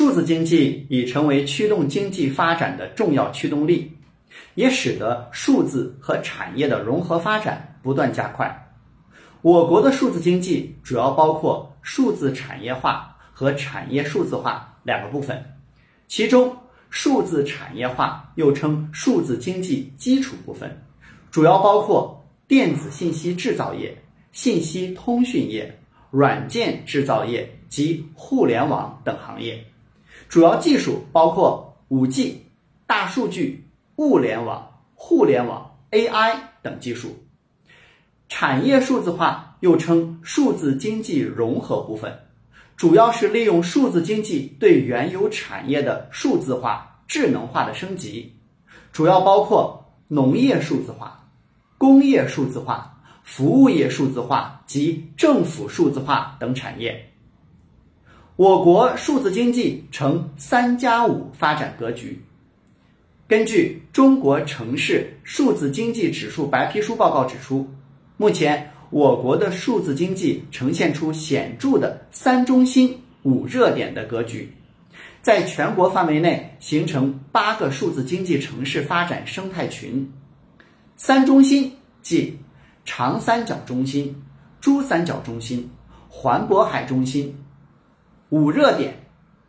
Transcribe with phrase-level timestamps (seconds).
[0.00, 3.92] 数字经济已成为驱动经济发展的重要驱动力，
[4.54, 8.50] 也使得数字和产业的融合发展不断加快。
[9.42, 15.44] 我国的数字经济主要包括数字产业化和产业数字化两个部分，
[16.08, 16.56] 其中
[16.88, 20.82] 数字产业化又称数字经济基础部分，
[21.30, 23.94] 主要包括电子信息制造业、
[24.32, 25.78] 信息通讯业、
[26.10, 29.62] 软件制造业及互联网等行业。
[30.30, 32.46] 主要技术包括五 G、
[32.86, 33.64] 大数据、
[33.96, 37.18] 物联网、互联网、AI 等技术。
[38.28, 42.16] 产业数字化又称数字经济融合部分，
[42.76, 48.32] 主要是利用数字经济对原有产业的数字化、智能化的升级，
[48.92, 51.28] 主要包括农业数字化、
[51.76, 57.09] 工业数字化、服务业数字化及政府数字化等产业。
[58.40, 62.18] 我国数字经济呈“三加五”发展格局。
[63.28, 67.68] 根据《中国城市数字经济指数白皮书报告》指出，
[68.16, 74.50] 目前我国的数字经济呈现出显著的“三中心、五热点”的格局，
[75.20, 80.10] 在全国范围内形成八个数字经济城市发展生态群。
[80.96, 82.38] 三中心即
[82.86, 84.16] 长三角中心、
[84.62, 85.68] 珠三角中心、
[86.08, 87.36] 环渤海中心。
[88.30, 88.94] 五热点，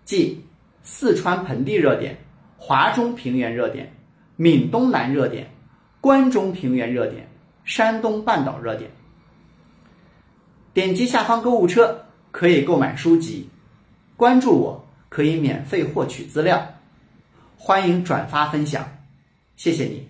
[0.04, 0.46] 即
[0.84, 2.18] 四川盆地热点、
[2.58, 3.94] 华中平原热点、
[4.36, 5.52] 闽东南热点、
[6.00, 7.28] 关中平原热点、
[7.64, 8.92] 山东半岛热点。
[10.74, 13.50] 点击下方购物车可以购买书籍，
[14.16, 16.76] 关注我可以免费获取资料，
[17.58, 18.84] 欢迎转发分享，
[19.56, 20.10] 谢谢你。